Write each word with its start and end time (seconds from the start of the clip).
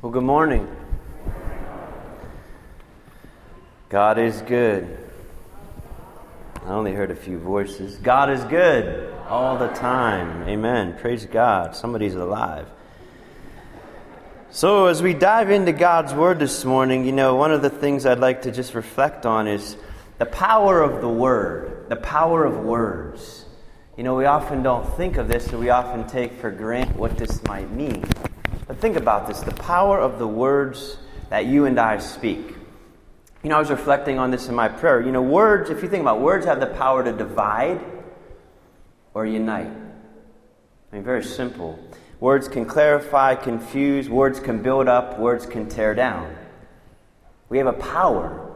Well, 0.00 0.12
good 0.12 0.22
morning. 0.22 0.68
God 3.88 4.16
is 4.16 4.40
good. 4.42 4.96
I 6.64 6.68
only 6.68 6.92
heard 6.92 7.10
a 7.10 7.16
few 7.16 7.36
voices. 7.36 7.96
God 7.96 8.30
is 8.30 8.44
good 8.44 9.12
all 9.26 9.58
the 9.58 9.66
time. 9.66 10.48
Amen. 10.48 10.96
Praise 11.00 11.26
God. 11.26 11.74
Somebody's 11.74 12.14
alive. 12.14 12.68
So, 14.50 14.86
as 14.86 15.02
we 15.02 15.14
dive 15.14 15.50
into 15.50 15.72
God's 15.72 16.14
Word 16.14 16.38
this 16.38 16.64
morning, 16.64 17.04
you 17.04 17.10
know, 17.10 17.34
one 17.34 17.50
of 17.50 17.62
the 17.62 17.70
things 17.70 18.06
I'd 18.06 18.20
like 18.20 18.42
to 18.42 18.52
just 18.52 18.74
reflect 18.74 19.26
on 19.26 19.48
is 19.48 19.76
the 20.18 20.26
power 20.26 20.80
of 20.80 21.00
the 21.00 21.08
Word, 21.08 21.86
the 21.88 21.96
power 21.96 22.44
of 22.44 22.60
words. 22.60 23.46
You 23.96 24.04
know, 24.04 24.14
we 24.14 24.26
often 24.26 24.62
don't 24.62 24.96
think 24.96 25.16
of 25.16 25.26
this, 25.26 25.48
and 25.48 25.58
we 25.58 25.70
often 25.70 26.06
take 26.06 26.34
for 26.34 26.52
granted 26.52 26.94
what 26.94 27.18
this 27.18 27.42
might 27.42 27.68
mean. 27.72 28.04
But 28.68 28.76
think 28.76 28.96
about 28.96 29.26
this 29.26 29.40
the 29.40 29.54
power 29.54 29.98
of 29.98 30.18
the 30.18 30.28
words 30.28 30.98
that 31.30 31.46
you 31.46 31.64
and 31.64 31.80
I 31.80 31.98
speak. 31.98 32.54
You 33.42 33.50
know, 33.50 33.56
I 33.56 33.60
was 33.60 33.70
reflecting 33.70 34.18
on 34.18 34.30
this 34.30 34.48
in 34.48 34.54
my 34.54 34.68
prayer. 34.68 35.00
You 35.00 35.10
know, 35.10 35.22
words, 35.22 35.70
if 35.70 35.82
you 35.82 35.88
think 35.88 36.02
about 36.02 36.18
it, 36.18 36.22
words 36.22 36.44
have 36.46 36.60
the 36.60 36.66
power 36.66 37.02
to 37.02 37.12
divide 37.12 37.80
or 39.14 39.26
unite. 39.26 39.70
I 39.70 40.94
mean, 40.94 41.04
very 41.04 41.24
simple. 41.24 41.78
Words 42.20 42.48
can 42.48 42.64
clarify, 42.64 43.36
confuse, 43.36 44.08
words 44.08 44.40
can 44.40 44.60
build 44.60 44.88
up, 44.88 45.18
words 45.18 45.46
can 45.46 45.68
tear 45.68 45.94
down. 45.94 46.36
We 47.48 47.58
have 47.58 47.68
a 47.68 47.72
power 47.72 48.54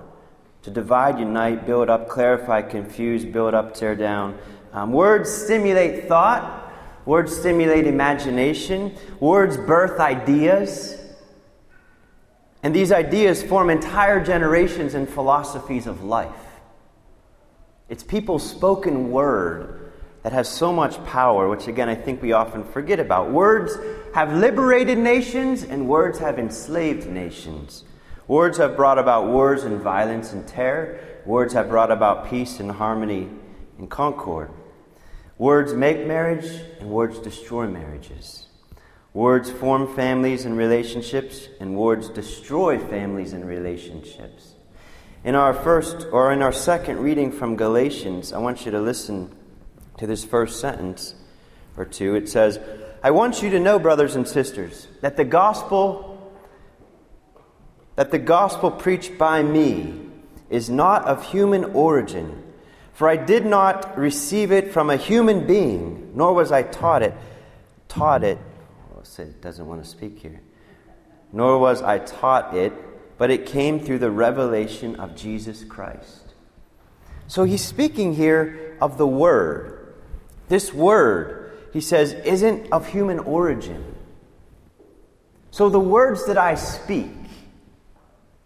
to 0.62 0.70
divide, 0.70 1.18
unite, 1.18 1.64
build 1.64 1.88
up, 1.88 2.08
clarify, 2.08 2.62
confuse, 2.62 3.24
build 3.24 3.54
up, 3.54 3.74
tear 3.74 3.94
down. 3.94 4.36
Um, 4.72 4.92
words 4.92 5.30
stimulate 5.30 6.08
thought, 6.08 6.61
words 7.04 7.36
stimulate 7.36 7.86
imagination, 7.86 8.94
words 9.20 9.56
birth 9.56 10.00
ideas. 10.00 10.98
And 12.62 12.74
these 12.74 12.92
ideas 12.92 13.42
form 13.42 13.70
entire 13.70 14.24
generations 14.24 14.94
and 14.94 15.08
philosophies 15.08 15.86
of 15.86 16.04
life. 16.04 16.30
It's 17.88 18.02
people's 18.02 18.48
spoken 18.48 19.10
word 19.10 19.92
that 20.22 20.32
has 20.32 20.48
so 20.48 20.72
much 20.72 21.04
power, 21.04 21.48
which 21.48 21.66
again 21.66 21.88
I 21.88 21.94
think 21.94 22.22
we 22.22 22.32
often 22.32 22.64
forget 22.64 23.00
about. 23.00 23.30
Words 23.30 23.76
have 24.14 24.32
liberated 24.32 24.98
nations, 24.98 25.64
and 25.64 25.88
words 25.88 26.18
have 26.20 26.38
enslaved 26.38 27.08
nations. 27.08 27.84
Words 28.28 28.58
have 28.58 28.76
brought 28.76 28.98
about 28.98 29.26
wars 29.26 29.64
and 29.64 29.80
violence 29.80 30.32
and 30.32 30.46
terror. 30.46 31.00
Words 31.26 31.54
have 31.54 31.68
brought 31.68 31.90
about 31.90 32.30
peace 32.30 32.60
and 32.60 32.70
harmony 32.70 33.28
and 33.78 33.90
concord. 33.90 34.50
Words 35.42 35.74
make 35.74 36.06
marriage, 36.06 36.46
and 36.78 36.88
words 36.88 37.18
destroy 37.18 37.66
marriages. 37.66 38.46
Words 39.12 39.50
form 39.50 39.92
families 39.96 40.44
and 40.44 40.56
relationships, 40.56 41.48
and 41.58 41.76
words 41.76 42.08
destroy 42.08 42.78
families 42.78 43.32
and 43.32 43.44
relationships. 43.44 44.54
In 45.24 45.34
our 45.34 45.52
first 45.52 46.06
or 46.12 46.32
in 46.32 46.42
our 46.42 46.52
second 46.52 47.00
reading 47.00 47.32
from 47.32 47.56
Galatians, 47.56 48.32
I 48.32 48.38
want 48.38 48.64
you 48.64 48.70
to 48.70 48.80
listen 48.80 49.34
to 49.98 50.06
this 50.06 50.24
first 50.24 50.60
sentence 50.60 51.16
or 51.76 51.86
two. 51.86 52.14
It 52.14 52.28
says, 52.28 52.60
I 53.02 53.10
want 53.10 53.42
you 53.42 53.50
to 53.50 53.58
know, 53.58 53.80
brothers 53.80 54.14
and 54.14 54.28
sisters, 54.28 54.86
that 55.00 55.16
the 55.16 55.24
gospel 55.24 56.32
that 57.96 58.12
the 58.12 58.20
gospel 58.20 58.70
preached 58.70 59.18
by 59.18 59.42
me 59.42 60.02
is 60.50 60.70
not 60.70 61.04
of 61.06 61.32
human 61.32 61.64
origin, 61.64 62.41
for 62.92 63.08
I 63.08 63.16
did 63.16 63.46
not 63.46 63.96
receive 63.98 64.52
it 64.52 64.72
from 64.72 64.90
a 64.90 64.96
human 64.96 65.46
being, 65.46 66.12
nor 66.14 66.34
was 66.34 66.52
I 66.52 66.62
taught 66.62 67.02
it 67.02 67.14
taught 67.92 68.24
it 68.24 68.38
oh, 68.96 69.02
it 69.22 69.42
doesn't 69.42 69.66
want 69.66 69.84
to 69.84 69.88
speak 69.88 70.18
here. 70.18 70.40
Nor 71.30 71.58
was 71.58 71.82
I 71.82 71.98
taught 71.98 72.54
it, 72.54 72.72
but 73.18 73.30
it 73.30 73.44
came 73.44 73.80
through 73.80 73.98
the 73.98 74.10
revelation 74.10 74.96
of 74.96 75.14
Jesus 75.14 75.62
Christ. 75.62 76.32
So 77.26 77.44
he's 77.44 77.62
speaking 77.62 78.14
here 78.14 78.78
of 78.80 78.96
the 78.96 79.06
Word. 79.06 79.94
This 80.48 80.72
Word, 80.72 81.58
he 81.72 81.82
says, 81.82 82.12
isn't 82.12 82.72
of 82.72 82.88
human 82.88 83.18
origin. 83.18 83.94
So 85.50 85.68
the 85.68 85.80
words 85.80 86.26
that 86.26 86.38
I 86.38 86.54
speak, 86.54 87.10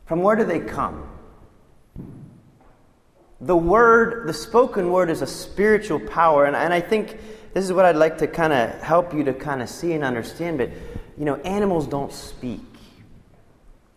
from 0.06 0.22
where 0.22 0.34
do 0.34 0.44
they 0.44 0.60
come? 0.60 1.08
The 3.40 3.56
Word, 3.56 4.26
the 4.26 4.32
spoken 4.32 4.90
Word, 4.90 5.10
is 5.10 5.22
a 5.22 5.26
spiritual 5.26 6.00
power, 6.00 6.46
and, 6.46 6.56
and 6.56 6.72
I 6.72 6.80
think 6.80 7.18
this 7.52 7.64
is 7.64 7.72
what 7.72 7.84
I'd 7.84 7.96
like 7.96 8.18
to 8.18 8.26
kind 8.26 8.52
of 8.52 8.70
help 8.82 9.12
you 9.14 9.24
to 9.24 9.34
kind 9.34 9.62
of 9.62 9.68
see 9.68 9.92
and 9.92 10.04
understand. 10.04 10.58
But, 10.58 10.70
you 11.18 11.24
know, 11.24 11.36
animals 11.36 11.86
don't 11.86 12.12
speak. 12.12 12.60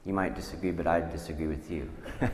You 0.06 0.14
might 0.14 0.36
disagree, 0.36 0.72
but 0.72 0.88
I 0.88 1.02
disagree 1.02 1.48
with 1.48 1.70
you. 1.70 1.90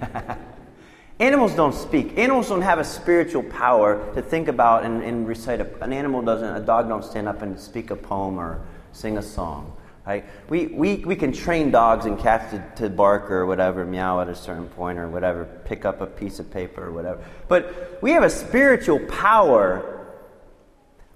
animals 1.19 1.55
don't 1.55 1.73
speak. 1.73 2.17
Animals 2.17 2.49
don't 2.49 2.61
have 2.61 2.79
a 2.79 2.83
spiritual 2.83 3.43
power 3.43 4.13
to 4.13 4.22
think 4.22 4.47
about 4.47 4.83
and, 4.83 5.03
and 5.03 5.27
recite. 5.27 5.61
A, 5.61 5.83
an 5.83 5.93
animal 5.93 6.22
doesn't, 6.22 6.55
a 6.55 6.59
dog 6.59 6.87
don't 6.87 7.03
stand 7.03 7.27
up 7.27 7.41
and 7.41 7.59
speak 7.59 7.91
a 7.91 7.95
poem 7.95 8.39
or 8.39 8.61
sing 8.93 9.17
a 9.17 9.23
song. 9.23 9.75
Right? 10.05 10.23
We, 10.49 10.67
we, 10.67 10.97
we 10.97 11.16
can 11.16 11.31
train 11.31 11.71
dogs 11.71 12.05
and 12.05 12.19
cats 12.19 12.51
to, 12.51 12.83
to 12.83 12.89
bark 12.89 13.31
or 13.31 13.47
whatever, 13.47 13.85
meow 13.85 14.21
at 14.21 14.29
a 14.29 14.35
certain 14.35 14.67
point 14.67 14.99
or 14.99 15.07
whatever, 15.07 15.45
pick 15.66 15.83
up 15.83 15.99
a 15.99 16.05
piece 16.05 16.38
of 16.38 16.51
paper 16.51 16.85
or 16.85 16.91
whatever. 16.91 17.23
But 17.47 17.99
we 18.03 18.11
have 18.11 18.21
a 18.23 18.29
spiritual 18.29 18.99
power 18.99 19.95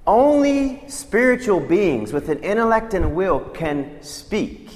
only 0.09 0.81
spiritual 0.87 1.59
beings 1.59 2.11
with 2.11 2.29
an 2.29 2.39
intellect 2.39 2.95
and 2.95 3.13
will 3.15 3.39
can 3.39 4.01
speak 4.01 4.71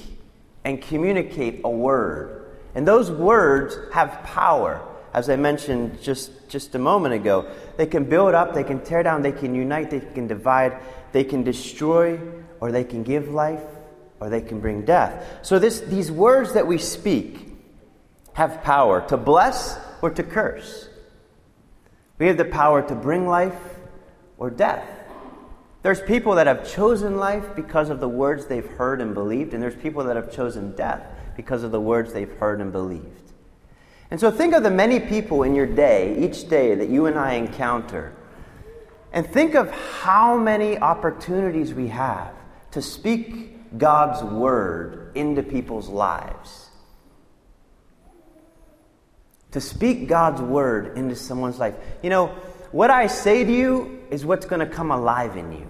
and 0.64 0.80
communicate 0.80 1.60
a 1.64 1.68
word. 1.68 2.56
And 2.76 2.86
those 2.86 3.10
words 3.10 3.76
have 3.92 4.22
power. 4.22 4.80
As 5.12 5.28
I 5.28 5.34
mentioned 5.34 6.00
just, 6.00 6.48
just 6.48 6.76
a 6.76 6.78
moment 6.78 7.14
ago, 7.14 7.48
they 7.76 7.86
can 7.86 8.04
build 8.04 8.34
up, 8.34 8.54
they 8.54 8.62
can 8.62 8.78
tear 8.84 9.02
down, 9.02 9.22
they 9.22 9.32
can 9.32 9.56
unite, 9.56 9.90
they 9.90 10.00
can 10.00 10.28
divide, 10.28 10.78
they 11.10 11.24
can 11.24 11.42
destroy, 11.42 12.20
or 12.60 12.70
they 12.70 12.84
can 12.84 13.02
give 13.02 13.28
life, 13.28 13.62
or 14.24 14.30
they 14.30 14.40
can 14.40 14.58
bring 14.58 14.86
death. 14.86 15.40
So, 15.42 15.58
this, 15.58 15.80
these 15.80 16.10
words 16.10 16.54
that 16.54 16.66
we 16.66 16.78
speak 16.78 17.46
have 18.32 18.62
power 18.62 19.06
to 19.08 19.18
bless 19.18 19.78
or 20.00 20.08
to 20.08 20.22
curse. 20.22 20.88
We 22.18 22.28
have 22.28 22.38
the 22.38 22.46
power 22.46 22.80
to 22.80 22.94
bring 22.94 23.28
life 23.28 23.60
or 24.38 24.48
death. 24.48 24.88
There's 25.82 26.00
people 26.00 26.36
that 26.36 26.46
have 26.46 26.66
chosen 26.66 27.18
life 27.18 27.54
because 27.54 27.90
of 27.90 28.00
the 28.00 28.08
words 28.08 28.46
they've 28.46 28.66
heard 28.66 29.02
and 29.02 29.12
believed, 29.12 29.52
and 29.52 29.62
there's 29.62 29.76
people 29.76 30.04
that 30.04 30.16
have 30.16 30.32
chosen 30.32 30.74
death 30.74 31.04
because 31.36 31.62
of 31.62 31.70
the 31.70 31.80
words 31.80 32.14
they've 32.14 32.32
heard 32.38 32.62
and 32.62 32.72
believed. 32.72 33.32
And 34.10 34.18
so 34.18 34.30
think 34.30 34.54
of 34.54 34.62
the 34.62 34.70
many 34.70 35.00
people 35.00 35.42
in 35.42 35.54
your 35.54 35.66
day, 35.66 36.16
each 36.16 36.48
day 36.48 36.74
that 36.76 36.88
you 36.88 37.04
and 37.04 37.18
I 37.18 37.34
encounter, 37.34 38.14
and 39.12 39.26
think 39.26 39.54
of 39.54 39.70
how 39.70 40.38
many 40.38 40.78
opportunities 40.78 41.74
we 41.74 41.88
have 41.88 42.32
to 42.70 42.80
speak 42.80 43.53
God's 43.76 44.22
word 44.22 45.12
into 45.14 45.42
people's 45.42 45.88
lives. 45.88 46.70
To 49.52 49.60
speak 49.60 50.08
God's 50.08 50.40
word 50.40 50.98
into 50.98 51.16
someone's 51.16 51.58
life. 51.58 51.74
You 52.02 52.10
know, 52.10 52.26
what 52.72 52.90
I 52.90 53.06
say 53.06 53.44
to 53.44 53.52
you 53.52 54.02
is 54.10 54.26
what's 54.26 54.46
going 54.46 54.60
to 54.60 54.66
come 54.66 54.90
alive 54.90 55.36
in 55.36 55.52
you. 55.52 55.66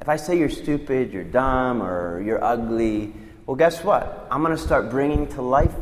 If 0.00 0.08
I 0.08 0.16
say 0.16 0.38
you're 0.38 0.48
stupid, 0.48 1.12
you're 1.12 1.24
dumb, 1.24 1.82
or 1.82 2.20
you're 2.20 2.42
ugly, 2.42 3.12
well, 3.46 3.56
guess 3.56 3.82
what? 3.82 4.26
I'm 4.30 4.42
going 4.42 4.56
to 4.56 4.62
start 4.62 4.90
bringing 4.90 5.26
to 5.28 5.42
life 5.42 5.74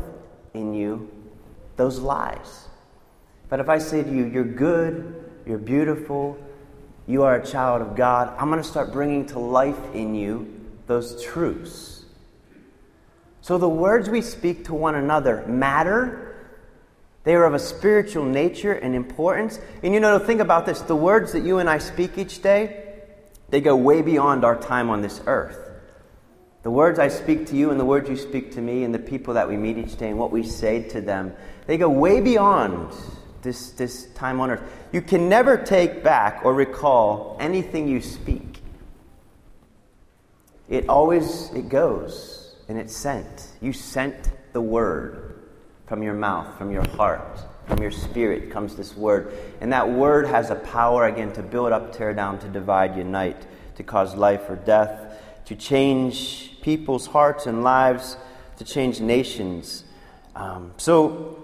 in 0.53 0.73
you 0.73 1.11
those 1.75 1.99
lies. 1.99 2.65
But 3.49 3.59
if 3.59 3.69
I 3.69 3.77
say 3.77 4.03
to 4.03 4.09
you, 4.09 4.25
you're 4.25 4.43
good, 4.43 5.23
you're 5.45 5.57
beautiful, 5.57 6.37
you 7.07 7.23
are 7.23 7.35
a 7.35 7.45
child 7.45 7.81
of 7.81 7.95
God, 7.95 8.35
I'm 8.37 8.49
going 8.49 8.61
to 8.61 8.67
start 8.67 8.91
bringing 8.91 9.25
to 9.27 9.39
life 9.39 9.79
in 9.93 10.15
you 10.15 10.56
those 10.87 11.23
truths. 11.23 12.05
So 13.41 13.57
the 13.57 13.69
words 13.69 14.09
we 14.09 14.21
speak 14.21 14.65
to 14.65 14.73
one 14.73 14.95
another 14.95 15.45
matter. 15.47 16.23
They 17.23 17.35
are 17.35 17.45
of 17.45 17.53
a 17.53 17.59
spiritual 17.59 18.25
nature 18.25 18.73
and 18.73 18.95
importance. 18.95 19.59
And 19.83 19.93
you 19.93 19.99
know, 19.99 20.17
think 20.17 20.41
about 20.41 20.65
this 20.65 20.81
the 20.81 20.95
words 20.95 21.33
that 21.33 21.43
you 21.43 21.59
and 21.59 21.69
I 21.69 21.77
speak 21.77 22.17
each 22.17 22.41
day, 22.41 22.93
they 23.49 23.61
go 23.61 23.75
way 23.75 24.01
beyond 24.01 24.43
our 24.43 24.59
time 24.59 24.89
on 24.89 25.01
this 25.01 25.21
earth. 25.27 25.67
The 26.63 26.71
words 26.71 26.99
I 26.99 27.07
speak 27.07 27.45
to 27.47 27.55
you 27.55 27.71
and 27.71 27.79
the 27.79 27.85
words 27.85 28.09
you 28.09 28.17
speak 28.17 28.51
to 28.53 28.61
me 28.61 28.83
and 28.83 28.93
the 28.93 28.99
people 28.99 29.35
that 29.35 29.47
we 29.47 29.55
meet 29.55 29.77
each 29.77 29.95
day 29.95 30.09
and 30.09 30.19
what 30.19 30.31
we 30.31 30.43
say 30.43 30.83
to 30.89 30.99
them, 30.99 31.33
they 31.65 31.77
go 31.77 31.89
way 31.89 32.19
beyond 32.19 32.93
this, 33.41 33.71
this 33.71 34.07
time 34.07 34.41
on 34.41 34.51
earth. 34.51 34.63
You 34.91 35.01
can 35.01 35.29
never 35.29 35.55
take 35.55 36.03
back 36.03 36.41
or 36.43 36.53
recall 36.53 37.37
anything 37.39 37.87
you 37.87 38.01
speak. 38.01 38.56
It 40.69 40.89
always 40.89 41.49
it 41.53 41.69
goes 41.69 42.55
and 42.67 42.77
it's 42.77 42.95
sent. 42.95 43.49
You 43.61 43.73
sent 43.73 44.31
the 44.53 44.61
word 44.61 45.39
from 45.85 46.03
your 46.03 46.13
mouth, 46.13 46.57
from 46.57 46.71
your 46.71 46.87
heart. 46.89 47.39
From 47.67 47.81
your 47.81 47.91
spirit 47.91 48.49
comes 48.51 48.75
this 48.75 48.95
word. 48.95 49.33
And 49.59 49.73
that 49.73 49.89
word 49.89 50.25
has 50.27 50.51
a 50.51 50.55
power, 50.55 51.05
again, 51.05 51.33
to 51.33 51.43
build 51.43 51.73
up, 51.73 51.91
tear 51.91 52.13
down, 52.13 52.39
to 52.39 52.47
divide, 52.47 52.95
unite, 52.95 53.45
to 53.75 53.83
cause 53.83 54.15
life 54.15 54.49
or 54.49 54.55
death, 54.55 55.21
to 55.45 55.55
change 55.55 56.61
people's 56.61 57.07
hearts 57.07 57.45
and 57.45 57.63
lives, 57.63 58.15
to 58.57 58.63
change 58.63 59.01
nations. 59.01 59.83
Um, 60.35 60.73
so 60.77 61.43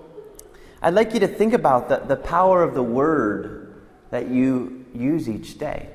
I'd 0.81 0.93
like 0.93 1.13
you 1.13 1.19
to 1.21 1.27
think 1.27 1.53
about 1.53 1.89
the, 1.89 1.97
the 1.97 2.15
power 2.15 2.63
of 2.63 2.73
the 2.73 2.83
word 2.83 3.81
that 4.11 4.29
you 4.29 4.85
use 4.93 5.27
each 5.27 5.57
day 5.57 5.89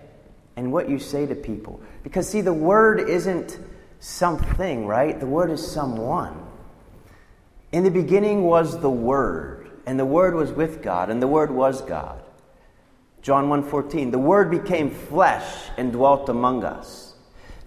and 0.59 0.73
what 0.73 0.91
you 0.91 0.99
say 0.99 1.25
to 1.25 1.37
people. 1.37 1.81
Because, 2.03 2.29
see, 2.29 2.41
the 2.41 2.53
word 2.53 3.09
isn't 3.09 3.61
something, 4.01 4.89
right? 4.89 5.21
The 5.21 5.27
word 5.27 5.53
is 5.53 5.65
someone. 5.65 6.37
In 7.71 7.85
the 7.85 7.93
beginning 7.93 8.43
was 8.43 8.81
the 8.81 8.91
word, 8.91 9.71
and 9.87 10.01
the 10.01 10.05
word 10.05 10.35
was 10.35 10.51
with 10.51 10.83
God, 10.83 11.11
and 11.11 11.23
the 11.23 11.29
word 11.29 11.53
was 11.53 11.81
God. 11.83 12.21
John 13.23 13.49
1:14 13.49 14.11
The 14.11 14.19
word 14.19 14.51
became 14.51 14.91
flesh 14.91 15.71
and 15.77 15.93
dwelt 15.93 16.29
among 16.29 16.65
us. 16.65 17.15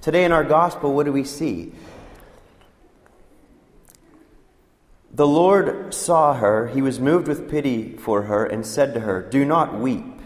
Today 0.02 0.26
in 0.26 0.34
our 0.34 0.44
gospel 0.44 0.94
what 0.94 1.06
do 1.06 1.14
we 1.14 1.24
see? 1.24 1.72
The 5.14 5.28
Lord 5.28 5.94
saw 5.94 6.34
her, 6.34 6.68
he 6.68 6.82
was 6.82 7.00
moved 7.00 7.30
with 7.30 7.50
pity 7.50 7.96
for 7.96 8.24
her 8.24 8.44
and 8.44 8.66
said 8.66 8.94
to 8.96 9.02
her, 9.02 9.22
"Do 9.22 9.46
not 9.46 9.80
weep." 9.80 10.21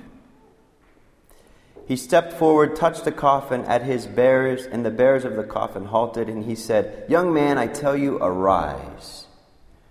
He 1.88 1.96
stepped 1.96 2.34
forward, 2.34 2.76
touched 2.76 3.06
the 3.06 3.12
coffin 3.12 3.64
at 3.66 3.84
his 3.84 4.08
bearers, 4.08 4.66
and 4.66 4.84
the 4.84 4.92
bearers 4.92 5.24
of 5.24 5.36
the 5.36 5.44
coffin 5.44 5.86
halted, 5.86 6.30
and 6.30 6.46
he 6.46 6.56
said, 6.56 7.06
Young 7.08 7.34
man, 7.34 7.58
I 7.58 7.68
tell 7.68 7.96
you, 7.96 8.18
arise. 8.18 9.28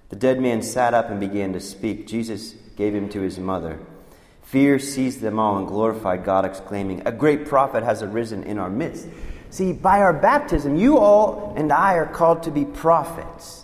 The 0.09 0.17
dead 0.17 0.41
man 0.41 0.63
sat 0.63 0.93
up 0.93 1.11
and 1.11 1.21
began 1.21 1.53
to 1.53 1.61
speak. 1.61 2.07
Jesus 2.07 2.55
gave 2.77 2.95
him 2.95 3.09
to 3.11 3.21
his 3.21 3.39
mother. 3.39 3.79
Fear 4.43 4.79
seized 4.79 5.21
them 5.21 5.39
all 5.39 5.57
and 5.59 5.67
glorified 5.67 6.25
God, 6.25 6.45
exclaiming, 6.45 7.03
A 7.07 7.13
great 7.13 7.47
prophet 7.47 7.83
has 7.83 8.03
arisen 8.03 8.43
in 8.43 8.59
our 8.59 8.71
midst. 8.71 9.09
See, 9.51 9.73
by 9.73 10.01
our 10.01 10.13
baptism, 10.13 10.77
you 10.77 10.99
all 10.99 11.55
and 11.57 11.73
I 11.73 11.95
are 11.95 12.07
called 12.07 12.43
to 12.45 12.51
be 12.51 12.65
prophets. 12.65 13.64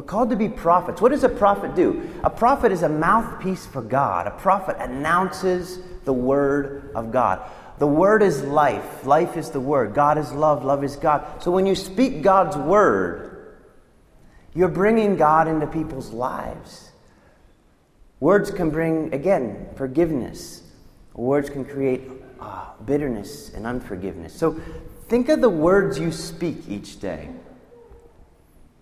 We're 0.00 0.06
called 0.06 0.30
to 0.30 0.36
be 0.36 0.48
prophets. 0.48 1.02
What 1.02 1.10
does 1.10 1.24
a 1.24 1.28
prophet 1.28 1.74
do? 1.74 2.08
A 2.24 2.30
prophet 2.30 2.72
is 2.72 2.82
a 2.82 2.88
mouthpiece 2.88 3.66
for 3.66 3.82
God. 3.82 4.26
A 4.26 4.30
prophet 4.30 4.76
announces 4.78 5.78
the 6.06 6.12
word 6.14 6.90
of 6.94 7.12
God. 7.12 7.42
The 7.78 7.86
word 7.86 8.22
is 8.22 8.42
life. 8.42 9.04
Life 9.04 9.36
is 9.36 9.50
the 9.50 9.60
word. 9.60 9.92
God 9.92 10.16
is 10.16 10.32
love. 10.32 10.64
Love 10.64 10.84
is 10.84 10.96
God. 10.96 11.42
So 11.42 11.50
when 11.50 11.66
you 11.66 11.74
speak 11.74 12.22
God's 12.22 12.56
word, 12.56 13.58
you're 14.54 14.70
bringing 14.70 15.16
God 15.16 15.46
into 15.48 15.66
people's 15.66 16.12
lives. 16.12 16.92
Words 18.20 18.50
can 18.50 18.70
bring, 18.70 19.12
again, 19.12 19.68
forgiveness. 19.76 20.62
Words 21.12 21.50
can 21.50 21.66
create 21.66 22.08
uh, 22.40 22.70
bitterness 22.86 23.52
and 23.52 23.66
unforgiveness. 23.66 24.32
So 24.32 24.58
think 25.08 25.28
of 25.28 25.42
the 25.42 25.50
words 25.50 25.98
you 25.98 26.10
speak 26.10 26.70
each 26.70 27.00
day. 27.00 27.28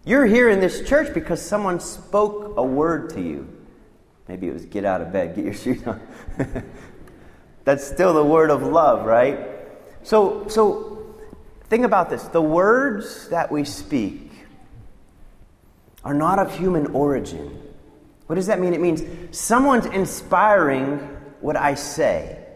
You're 0.09 0.25
here 0.25 0.49
in 0.49 0.59
this 0.59 0.89
church 0.89 1.13
because 1.13 1.43
someone 1.43 1.81
spoke 1.81 2.55
a 2.57 2.65
word 2.65 3.11
to 3.11 3.21
you. 3.21 3.47
Maybe 4.27 4.49
it 4.49 4.55
was 4.55 4.65
get 4.65 4.87
out 4.87 5.03
of 5.03 5.13
bed, 5.13 5.37
get 5.37 5.45
your 5.45 5.53
shoes 5.65 5.87
on. 5.87 6.01
That's 7.65 7.87
still 7.87 8.15
the 8.15 8.25
word 8.25 8.51
of 8.51 8.63
love, 8.63 9.05
right? 9.05 9.39
So, 10.05 10.49
so 10.49 11.15
think 11.65 11.85
about 11.85 12.09
this. 12.09 12.23
The 12.23 12.41
words 12.41 13.29
that 13.29 13.53
we 13.53 13.65
speak 13.65 14.33
are 16.03 16.15
not 16.15 16.39
of 16.39 16.57
human 16.57 16.87
origin. 16.93 17.61
What 18.29 18.37
does 18.37 18.47
that 18.47 18.61
mean? 18.61 18.73
It 18.73 18.81
means 18.81 19.03
someone's 19.39 19.85
inspiring 19.85 21.01
what 21.43 21.57
I 21.57 21.75
say. 21.75 22.47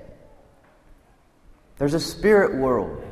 There's 1.77 1.93
a 1.93 2.01
spirit 2.01 2.57
world. 2.57 3.05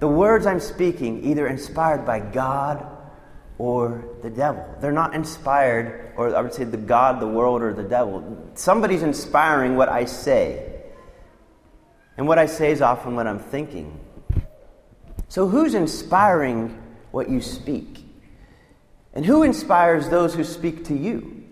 The 0.00 0.08
words 0.08 0.46
I'm 0.46 0.60
speaking 0.60 1.24
either 1.24 1.46
inspired 1.48 2.06
by 2.06 2.20
God 2.20 2.86
or 3.58 4.04
the 4.22 4.30
devil. 4.30 4.64
They're 4.80 4.92
not 4.92 5.14
inspired, 5.14 6.12
or 6.16 6.34
I 6.34 6.40
would 6.40 6.54
say 6.54 6.64
the 6.64 6.76
God, 6.76 7.20
the 7.20 7.26
world, 7.26 7.62
or 7.62 7.72
the 7.72 7.82
devil. 7.82 8.50
Somebody's 8.54 9.02
inspiring 9.02 9.76
what 9.76 9.88
I 9.88 10.04
say. 10.04 10.74
And 12.16 12.28
what 12.28 12.38
I 12.38 12.46
say 12.46 12.70
is 12.70 12.80
often 12.80 13.16
what 13.16 13.26
I'm 13.26 13.40
thinking. 13.40 13.98
So, 15.28 15.48
who's 15.48 15.74
inspiring 15.74 16.80
what 17.10 17.28
you 17.28 17.40
speak? 17.40 18.04
And 19.14 19.26
who 19.26 19.42
inspires 19.42 20.08
those 20.08 20.34
who 20.34 20.44
speak 20.44 20.84
to 20.84 20.94
you? 20.94 21.44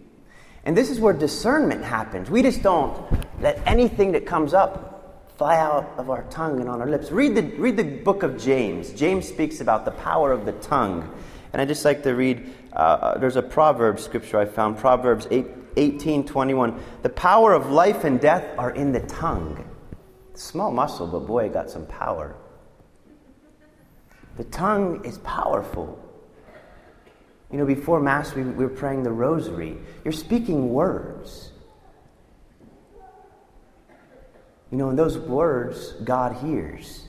And 0.65 0.77
this 0.77 0.91
is 0.91 1.01
where 1.01 1.13
discernment 1.13 1.85
happens. 1.85 2.31
We 2.31 2.43
just 2.43 2.63
don't 2.63 3.05
let 3.41 3.61
anything 3.67 4.13
that 4.13 4.27
comes 4.27 4.55
up 4.55 4.96
fly 5.37 5.59
out 5.59 5.93
of 5.99 6.09
our 6.09 6.23
tongue 6.25 6.61
and 6.61 6.69
on 6.69 6.81
our 6.81 6.89
lips. 6.89 7.11
Read 7.11 7.35
the, 7.35 7.43
read 7.43 7.77
the 7.77 7.85
book 7.85 8.23
of 8.23 8.41
James. 8.41 8.93
James 8.93 9.29
speaks 9.29 9.61
about 9.61 9.85
the 9.85 9.91
power 9.91 10.33
of 10.33 10.47
the 10.47 10.53
tongue. 10.53 11.13
And 11.53 11.61
I 11.61 11.65
just 11.65 11.85
like 11.85 12.03
to 12.05 12.13
read, 12.15 12.53
uh, 12.73 12.77
uh 12.77 13.19
there's 13.19 13.37
a 13.37 13.43
proverb 13.43 14.01
scripture 14.01 14.39
I 14.39 14.47
found, 14.47 14.79
Proverbs 14.79 15.27
8, 15.31 15.47
18, 15.77 16.25
21. 16.25 16.81
The 17.03 17.11
power 17.11 17.53
of 17.53 17.71
life 17.71 18.05
and 18.05 18.21
death 18.21 18.45
are 18.59 18.71
in 18.71 18.93
the 18.93 19.01
tongue. 19.01 19.63
Small 20.35 20.71
muscle, 20.71 21.07
but 21.07 21.27
boy, 21.27 21.47
it 21.47 21.53
got 21.53 21.71
some 21.71 21.87
power. 21.87 22.35
The 24.37 24.45
tongue 24.45 25.05
is 25.05 25.19
powerful. 25.19 26.03
You 27.51 27.59
know, 27.59 27.67
before 27.67 28.01
Mass, 28.01 28.35
we, 28.35 28.43
we 28.43 28.65
were 28.65 28.71
praying 28.71 29.03
the 29.03 29.13
rosary. 29.13 29.79
You're 30.05 30.13
speaking 30.13 30.73
words. 30.73 31.53
You 34.71 34.79
know, 34.79 34.91
in 34.91 34.97
those 34.97 35.19
words, 35.19 35.93
God 36.05 36.37
hears. 36.45 37.07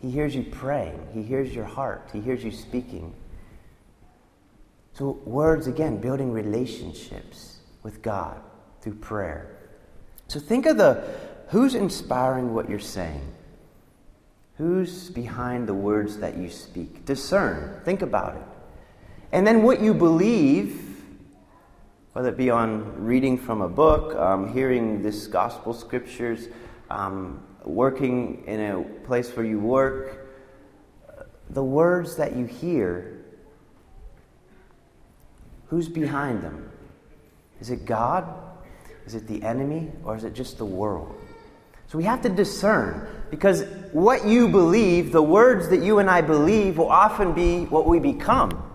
He 0.00 0.10
hears 0.10 0.34
you 0.34 0.42
praying, 0.42 1.08
He 1.12 1.22
hears 1.22 1.54
your 1.54 1.64
heart, 1.64 2.10
He 2.12 2.20
hears 2.20 2.44
you 2.44 2.50
speaking. 2.50 3.14
So, 4.92 5.10
words, 5.24 5.66
again, 5.66 5.98
building 6.00 6.32
relationships 6.32 7.58
with 7.82 8.00
God 8.00 8.40
through 8.80 8.94
prayer. 8.94 9.54
So, 10.28 10.40
think 10.40 10.64
of 10.64 10.78
the 10.78 11.02
who's 11.48 11.74
inspiring 11.74 12.54
what 12.54 12.70
you're 12.70 12.78
saying? 12.78 13.32
Who's 14.56 15.10
behind 15.10 15.68
the 15.68 15.74
words 15.74 16.18
that 16.18 16.36
you 16.38 16.48
speak? 16.48 17.04
Discern. 17.04 17.82
Think 17.84 18.00
about 18.00 18.36
it. 18.36 18.42
And 19.32 19.46
then 19.46 19.62
what 19.62 19.82
you 19.82 19.92
believe, 19.92 20.85
whether 22.16 22.30
it 22.30 22.38
be 22.38 22.48
on 22.48 23.04
reading 23.04 23.36
from 23.36 23.60
a 23.60 23.68
book, 23.68 24.16
um, 24.16 24.50
hearing 24.50 25.02
this 25.02 25.26
gospel 25.26 25.74
scriptures, 25.74 26.48
um, 26.88 27.42
working 27.62 28.42
in 28.46 28.58
a 28.58 28.82
place 29.04 29.36
where 29.36 29.44
you 29.44 29.60
work, 29.60 30.26
the 31.50 31.62
words 31.62 32.16
that 32.16 32.34
you 32.34 32.46
hear, 32.46 33.22
who's 35.66 35.90
behind 35.90 36.40
them? 36.40 36.72
Is 37.60 37.68
it 37.68 37.84
God? 37.84 38.26
Is 39.04 39.14
it 39.14 39.26
the 39.26 39.42
enemy? 39.42 39.92
Or 40.02 40.16
is 40.16 40.24
it 40.24 40.32
just 40.32 40.56
the 40.56 40.64
world? 40.64 41.14
So 41.86 41.98
we 41.98 42.04
have 42.04 42.22
to 42.22 42.30
discern 42.30 43.06
because 43.28 43.64
what 43.92 44.26
you 44.26 44.48
believe, 44.48 45.12
the 45.12 45.20
words 45.20 45.68
that 45.68 45.82
you 45.82 45.98
and 45.98 46.08
I 46.08 46.22
believe, 46.22 46.78
will 46.78 46.88
often 46.88 47.34
be 47.34 47.66
what 47.66 47.86
we 47.86 47.98
become. 47.98 48.72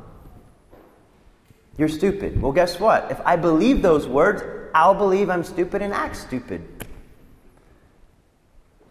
You're 1.82 1.90
stupid. 1.90 2.40
Well, 2.40 2.52
guess 2.52 2.80
what? 2.80 3.10
If 3.10 3.20
I 3.26 3.36
believe 3.36 3.82
those 3.82 4.08
words, 4.08 4.44
I'll 4.72 4.94
believe 4.94 5.32
I'm 5.32 5.44
stupid 5.44 5.82
and 5.82 5.92
act 5.92 6.16
stupid. 6.16 6.62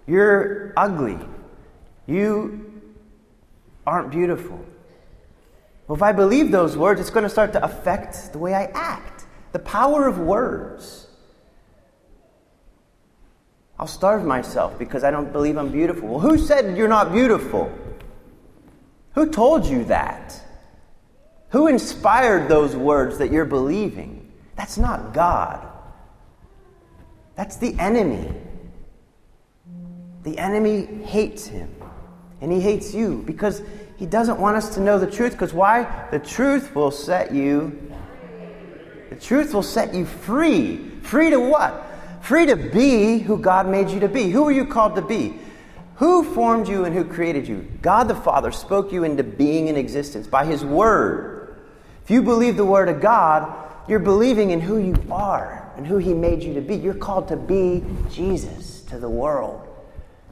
You're 0.09 0.73
ugly. 0.77 1.17
You 2.09 2.83
aren't 3.87 4.11
beautiful. 4.11 4.59
Well, 5.87 5.95
if 5.95 6.03
I 6.03 6.11
believe 6.11 6.51
those 6.51 6.77
words, 6.77 7.01
it's 7.01 7.11
going 7.11 7.23
to 7.23 7.31
start 7.31 7.53
to 7.53 7.65
affect 7.65 8.33
the 8.33 8.41
way 8.41 8.55
I 8.55 8.65
act. 8.75 9.25
The 9.53 9.61
power 9.61 10.09
of 10.09 10.19
words. 10.19 11.07
I'll 13.79 13.87
starve 13.87 14.25
myself 14.25 14.77
because 14.81 15.05
I 15.05 15.13
don't 15.13 15.33
believe 15.33 15.57
I'm 15.59 15.71
beautiful. 15.71 16.09
Well, 16.09 16.19
who 16.19 16.37
said 16.37 16.77
you're 16.77 16.89
not 16.89 17.13
beautiful? 17.13 17.71
Who 19.15 19.31
told 19.31 19.65
you 19.65 19.85
that? 19.85 20.43
Who 21.51 21.67
inspired 21.67 22.49
those 22.49 22.77
words 22.77 23.19
that 23.19 23.31
you're 23.31 23.45
believing? 23.45 24.33
That's 24.57 24.79
not 24.79 25.13
God. 25.13 25.67
That's 27.35 27.57
the 27.57 27.79
enemy. 27.79 28.33
The 30.23 30.39
enemy 30.39 30.87
hates 31.05 31.47
him. 31.47 31.75
And 32.41 32.53
he 32.53 32.61
hates 32.61 32.95
you 32.95 33.23
because 33.27 33.63
he 33.97 34.07
doesn't 34.07 34.39
want 34.39 34.57
us 34.57 34.75
to 34.75 34.81
know 34.81 34.99
the 34.99 35.11
truth. 35.11 35.33
Because 35.33 35.53
why? 35.53 36.09
The 36.11 36.19
truth 36.19 36.75
will 36.75 36.91
set 36.91 37.33
you. 37.33 37.91
The 39.11 39.17
truth 39.17 39.53
will 39.53 39.63
set 39.63 39.93
you 39.93 40.07
free. 40.07 40.77
Free 41.03 41.31
to 41.31 41.41
what? 41.41 41.85
Free 42.23 42.47
to 42.47 42.57
be 42.57 43.19
who 43.19 43.39
God 43.39 43.67
made 43.67 43.91
you 43.91 44.01
to 44.01 44.09
be. 44.09 44.31
Who 44.31 44.47
are 44.47 44.53
you 44.53 44.67
called 44.67 44.95
to 44.97 45.03
be? 45.03 45.35
Who 45.97 46.25
formed 46.25 46.69
you 46.69 46.85
and 46.85 46.95
who 46.95 47.05
created 47.05 47.47
you? 47.47 47.69
God 47.83 48.09
the 48.09 48.15
Father 48.15 48.53
spoke 48.53 48.93
you 48.93 49.05
into 49.05 49.23
being 49.23 49.69
in 49.69 49.77
existence 49.77 50.27
by 50.27 50.47
His 50.47 50.65
Word. 50.65 51.40
If 52.11 52.15
you 52.15 52.23
believe 52.23 52.57
the 52.57 52.65
Word 52.65 52.89
of 52.89 53.01
God, 53.01 53.71
you're 53.87 54.01
believing 54.01 54.51
in 54.51 54.61
who 54.61 54.79
you 54.79 55.01
are 55.13 55.73
and 55.77 55.87
who 55.87 55.99
He 55.99 56.13
made 56.13 56.43
you 56.43 56.55
to 56.55 56.61
be. 56.61 56.75
You're 56.75 56.93
called 56.93 57.29
to 57.29 57.37
be 57.37 57.85
Jesus 58.11 58.81
to 58.89 58.99
the 58.99 59.09
world. 59.09 59.65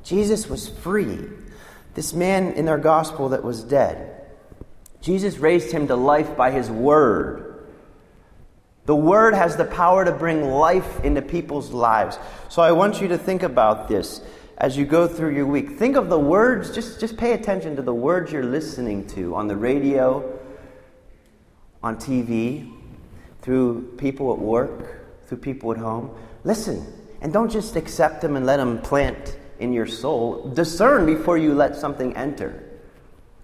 Jesus 0.03 0.49
was 0.49 0.69
free. 0.69 1.21
This 1.95 2.13
man 2.13 2.55
in 2.55 2.69
our 2.69 2.79
gospel 2.79 3.29
that 3.29 3.45
was 3.45 3.63
dead, 3.63 4.27
Jesus 5.01 5.39
raised 5.39 5.71
him 5.71 5.87
to 5.87 5.95
life 5.95 6.37
by 6.37 6.51
his 6.51 6.69
word. 6.69 7.69
The 8.87 8.97
word 8.97 9.35
has 9.35 9.55
the 9.55 9.65
power 9.65 10.05
to 10.05 10.11
bring 10.11 10.51
life 10.51 11.05
into 11.05 11.23
people's 11.23 11.71
lives. 11.71 12.19
So 12.49 12.61
I 12.61 12.73
want 12.73 13.01
you 13.01 13.07
to 13.07 13.19
think 13.19 13.45
about 13.45 13.87
this 13.87 14.21
as 14.57 14.77
you 14.77 14.85
go 14.85 15.07
through 15.07 15.37
your 15.37 15.47
week. 15.47 15.79
Think 15.79 15.95
of 15.95 16.09
the 16.09 16.19
words, 16.19 16.75
just, 16.75 16.99
just 16.99 17.17
pay 17.17 17.35
attention 17.35 17.77
to 17.77 17.83
the 17.83 17.95
words 17.95 18.33
you're 18.33 18.43
listening 18.43 19.07
to 19.11 19.37
on 19.37 19.47
the 19.47 19.57
radio, 19.57 20.38
on 21.83 21.97
TV, 21.97 22.73
through 23.43 23.95
people 23.99 24.33
at 24.33 24.39
work, 24.39 25.27
through 25.27 25.39
people 25.39 25.73
at 25.73 25.79
home. 25.79 26.11
Listen, 26.45 26.85
and 27.21 27.33
don't 27.33 27.51
just 27.51 27.77
accept 27.77 28.21
them 28.21 28.37
and 28.37 28.47
let 28.47 28.59
them 28.59 28.81
plant 28.81 29.39
in 29.59 29.73
your 29.73 29.87
soul. 29.87 30.51
Discern 30.51 31.07
before 31.07 31.39
you 31.39 31.55
let 31.55 31.77
something 31.77 32.17
enter. 32.17 32.65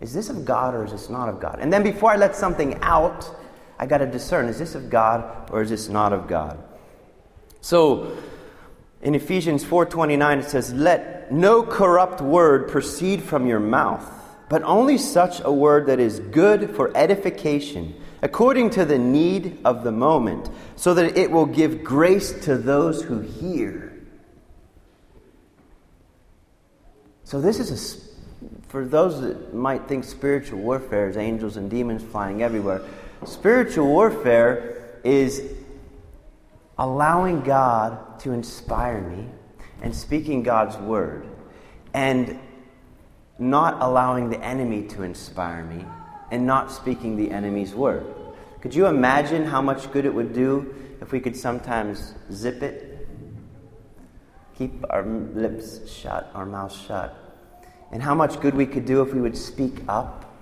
Is 0.00 0.12
this 0.12 0.28
of 0.28 0.44
God 0.44 0.74
or 0.74 0.84
is 0.84 0.92
this 0.92 1.08
not 1.08 1.28
of 1.28 1.40
God? 1.40 1.58
And 1.60 1.72
then 1.72 1.82
before 1.82 2.10
I 2.10 2.16
let 2.16 2.36
something 2.36 2.78
out, 2.82 3.28
I 3.78 3.86
got 3.86 3.98
to 3.98 4.06
discern 4.06 4.48
is 4.48 4.58
this 4.58 4.74
of 4.74 4.90
God 4.90 5.50
or 5.50 5.62
is 5.62 5.70
this 5.70 5.88
not 5.88 6.12
of 6.12 6.28
God? 6.28 6.58
So 7.60 8.16
in 9.02 9.14
Ephesians 9.14 9.64
4:29 9.64 10.40
it 10.40 10.50
says, 10.50 10.72
"Let 10.72 11.32
no 11.32 11.62
corrupt 11.62 12.20
word 12.20 12.68
proceed 12.68 13.22
from 13.22 13.46
your 13.46 13.60
mouth, 13.60 14.04
but 14.48 14.62
only 14.62 14.98
such 14.98 15.40
a 15.44 15.50
word 15.50 15.86
that 15.86 15.98
is 15.98 16.20
good 16.20 16.70
for 16.70 16.90
edification." 16.94 17.94
According 18.24 18.70
to 18.70 18.86
the 18.86 18.98
need 18.98 19.58
of 19.66 19.84
the 19.84 19.92
moment, 19.92 20.48
so 20.76 20.94
that 20.94 21.16
it 21.16 21.30
will 21.30 21.44
give 21.44 21.84
grace 21.84 22.32
to 22.32 22.56
those 22.56 23.02
who 23.02 23.20
hear. 23.20 23.92
So, 27.24 27.38
this 27.38 27.60
is 27.60 27.70
a, 27.70 28.48
for 28.68 28.86
those 28.86 29.20
that 29.20 29.52
might 29.52 29.86
think 29.86 30.04
spiritual 30.04 30.58
warfare 30.60 31.10
is 31.10 31.18
angels 31.18 31.58
and 31.58 31.70
demons 31.70 32.02
flying 32.02 32.42
everywhere. 32.42 32.80
Spiritual 33.26 33.88
warfare 33.88 34.98
is 35.04 35.42
allowing 36.78 37.42
God 37.42 38.18
to 38.20 38.32
inspire 38.32 39.02
me 39.02 39.28
and 39.82 39.94
speaking 39.94 40.42
God's 40.42 40.76
word 40.78 41.26
and 41.92 42.38
not 43.38 43.82
allowing 43.82 44.30
the 44.30 44.42
enemy 44.42 44.84
to 44.88 45.02
inspire 45.02 45.62
me 45.64 45.84
and 46.34 46.44
not 46.44 46.68
speaking 46.72 47.16
the 47.16 47.30
enemy's 47.30 47.76
word. 47.76 48.04
Could 48.60 48.74
you 48.74 48.86
imagine 48.86 49.44
how 49.44 49.62
much 49.62 49.92
good 49.92 50.04
it 50.04 50.12
would 50.12 50.32
do 50.32 50.74
if 51.00 51.12
we 51.12 51.20
could 51.20 51.36
sometimes 51.36 52.12
zip 52.32 52.60
it? 52.60 53.06
Keep 54.58 54.84
our 54.90 55.06
lips 55.06 55.88
shut, 55.88 56.28
our 56.34 56.44
mouths 56.44 56.76
shut. 56.88 57.16
And 57.92 58.02
how 58.02 58.16
much 58.16 58.40
good 58.40 58.56
we 58.56 58.66
could 58.66 58.84
do 58.84 59.00
if 59.00 59.14
we 59.14 59.20
would 59.20 59.36
speak 59.36 59.74
up. 59.86 60.34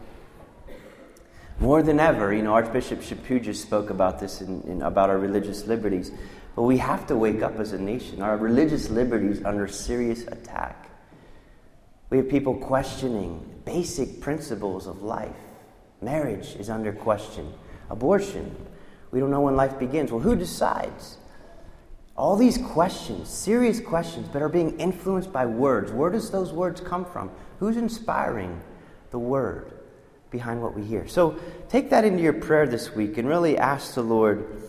More 1.61 1.83
than 1.83 2.01
ever, 2.01 2.33
you 2.33 2.43
know, 2.43 2.55
Archbishop 2.55 3.01
Chaput 3.01 3.43
just 3.43 3.61
spoke 3.61 3.91
about 3.91 4.19
this 4.19 4.41
in, 4.41 4.63
in, 4.63 4.81
about 4.81 5.11
our 5.11 5.19
religious 5.19 5.67
liberties. 5.67 6.11
But 6.57 6.63
we 6.63 6.79
have 6.79 7.07
to 7.09 7.17
wake 7.17 7.43
up 7.43 7.59
as 7.59 7.73
a 7.73 7.79
nation. 7.79 8.23
Our 8.23 8.39
religious 8.39 8.89
liberties 8.89 9.45
under 9.45 9.69
serious 9.69 10.23
attack. 10.23 10.89
We 12.09 12.17
have 12.17 12.31
people 12.31 12.55
questioning 12.55 13.45
basic 13.67 14.23
principles 14.23 14.87
of 14.87 15.03
life. 15.03 15.37
Marriage 16.03 16.57
is 16.57 16.69
under 16.69 16.93
question. 16.93 17.53
Abortion. 17.89 18.55
We 19.11 19.21
don't 19.21 19.31
know 19.31 19.43
when 19.43 19.57
life 19.57 19.79
begins. 19.79 20.11
Well, 20.11 20.21
who 20.21 20.37
decides? 20.37 21.19
All 22.17 22.37
these 22.37 22.59
questions, 22.59 23.29
serious 23.29 23.81
questions, 23.81 24.29
but 24.33 24.43
are 24.43 24.49
being 24.49 24.79
influenced 24.79 25.33
by 25.33 25.47
words. 25.47 25.93
Where 25.93 26.11
does 26.11 26.31
those 26.31 26.53
words 26.53 26.81
come 26.81 27.05
from? 27.05 27.31
Who's 27.59 27.77
inspiring 27.77 28.61
the 29.11 29.19
word 29.19 29.73
behind 30.31 30.63
what 30.63 30.75
we 30.75 30.83
hear? 30.83 31.09
So 31.09 31.39
take 31.69 31.91
that 31.91 32.05
into 32.05 32.23
your 32.23 32.35
prayer 32.35 32.67
this 32.67 32.95
week 32.95 33.17
and 33.17 33.29
really 33.29 33.57
ask 33.57 33.95
the 33.95 34.03
Lord 34.03 34.63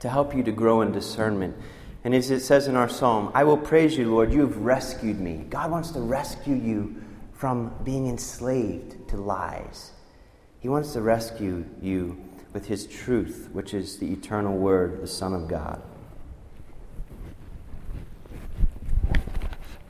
to 0.00 0.08
help 0.08 0.34
you 0.34 0.42
to 0.42 0.52
grow 0.52 0.80
in 0.80 0.90
discernment. 0.90 1.56
And 2.04 2.12
as 2.14 2.32
it 2.32 2.40
says 2.40 2.66
in 2.66 2.74
our 2.74 2.88
psalm, 2.88 3.30
I 3.34 3.44
will 3.44 3.56
praise 3.56 3.96
you, 3.96 4.10
Lord, 4.10 4.32
you 4.32 4.40
have 4.40 4.56
rescued 4.56 5.20
me. 5.20 5.46
God 5.48 5.70
wants 5.70 5.92
to 5.92 6.00
rescue 6.00 6.56
you 6.56 7.02
from 7.32 7.72
being 7.84 8.08
enslaved 8.08 9.08
to 9.10 9.16
lies. 9.16 9.92
He 10.62 10.68
wants 10.68 10.92
to 10.92 11.02
rescue 11.02 11.64
you 11.80 12.16
with 12.52 12.66
His 12.66 12.86
truth, 12.86 13.48
which 13.52 13.74
is 13.74 13.98
the 13.98 14.12
eternal 14.12 14.56
Word, 14.56 15.02
the 15.02 15.08
Son 15.08 15.34
of 15.34 15.48
God. 15.48 15.82